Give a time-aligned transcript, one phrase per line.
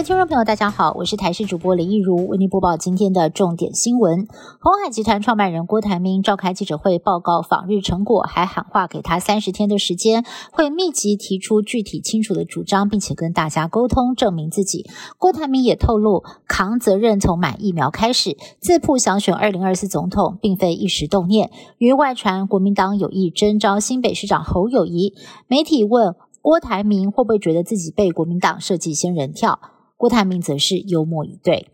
[0.00, 4.26] 位听众朋友，大家好，我是台视主播林一如，为您播报今天的重点新闻。
[4.58, 14.88] 红海集团创办人郭台铭召开记者会，报告访日成果，还喊话给他三十天的时间，会密集提出具体清楚的主张，并且跟大家沟通，证明自己。
[15.18, 21.50] 郭台铭也透露，扛责任从买疫苗开始，自曝想选二零二四总统，并非一时动念。
[21.76, 25.12] 于外传国民党有意征召新北市长侯友谊，
[25.46, 29.60] 媒体问郭台铭会不会觉得自己被国民党设计仙人跳？
[30.00, 31.68] 郭台铭则是幽默以对。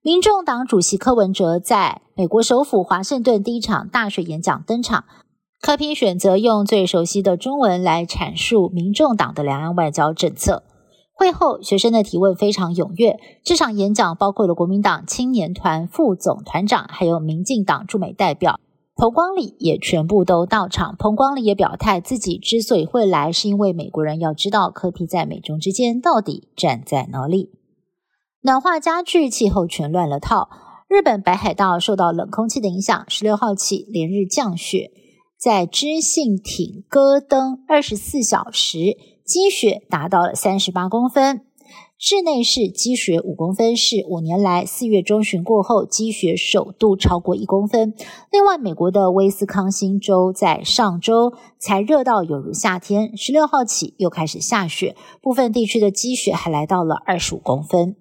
[0.00, 5.06] 民众党主席柯文哲在美国首府华盛顿第一场大学演讲登场，
[5.60, 10.62] 柯平选择用最熟悉的中文来阐述民众党的两岸外交政策。
[11.12, 13.18] 会后，学生的提问非常踊跃。
[13.42, 18.60] 这场演讲包括了国民党青年团副总团长，还有民进党驻美代表。
[19.02, 20.94] 彭光礼也全部都到场。
[20.96, 27.50] 彭光礼也表态，自己之所以会来，是因为美国人要知道科皮在美中之间到底站在哪里。
[28.42, 30.48] 暖化加剧，气候全乱了套。
[30.88, 34.92] 日本北海道受到冷空气的影响，十六号起连日降雪，
[35.36, 41.40] 在知信町戈登二十四小时积雪达到了三十八公分。
[42.04, 47.94] 室内是积雪五公分，是五年来四月中旬过后积雪首度超过一公分。
[48.32, 57.94] 另外，美国的威斯康星州在上周才热到有如夏天，十六号起又开始下雪，部分地区的积雪还来到了二十五公分。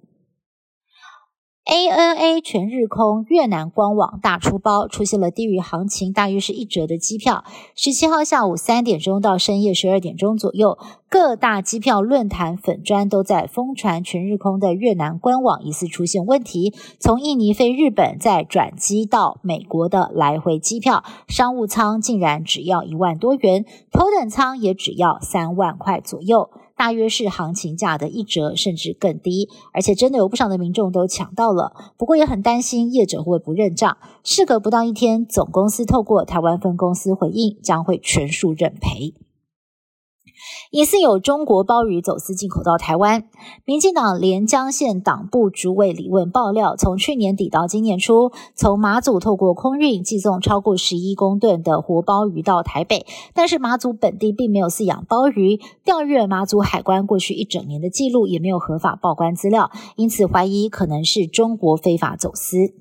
[1.63, 7.43] ANA 全日空越南官网大出包，出现了低于行情大约是一折的机票。
[7.75, 16.73] 十七号下午三点钟到深夜十二点钟左右，各大机票论坛粉砖都在疯传全日空的越南官网疑似出现问题。
[16.99, 26.49] 从印尼飞日本再转机到美国的来回机票，商务舱竟然只要一万多元，头等舱也只要三万块左右。
[26.81, 31.94] 大约是行情价的一折，甚至更低，而且真的有不少的民众都抢到了。
[31.95, 34.00] 不过也很担心业者会不认账。
[34.23, 39.13] 事隔不到一天，总公司透过台湾分公司回应，将会全数认赔。
[40.72, 43.25] 疑似有中国鲍鱼走私进口到台湾，
[43.66, 62.81] 民进党连江县党部主委李问爆料，从去年底到今年初，从马祖透过空运寄送超过十一公吨的活鲍鱼到台北，但是马祖本地并没有饲养鲍鱼，调阅马祖海关过去一整年的记录，也没有合法报关资料，因此怀疑可能是中国非法走私。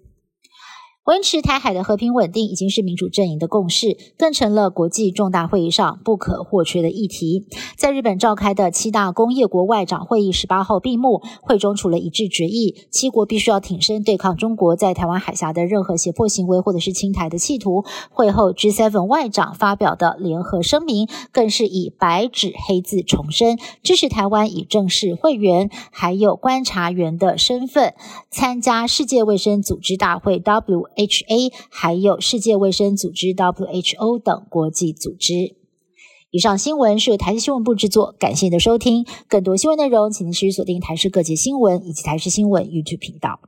[1.07, 7.47] 维持台海的和平稳定已经是民主阵营的共识，更成了国际重大会议上不可或缺的议题。
[7.75, 17.83] 在日本召开的七大工业国外长会议十八号闭幕，会中除了一致决议，七国必须要挺身对抗中国在台湾海峡的任何胁迫行为或者是侵台的企图。
[18.11, 27.95] 会后，G7 外长发表的联合声明，更是以白纸黑字重申支持台湾以正式会员还有观察员的身份
[28.31, 30.90] 参加世界卫生组织大会 W。
[30.97, 35.55] H A 还有世界卫生组织 W H O 等国际组织。
[36.31, 39.05] 以上新闻是由台视新闻部制作，感谢您的收听。
[39.27, 43.41] 更多新闻内容，请您持续锁定台视各界新闻以及台视新闻 YouTube 频道。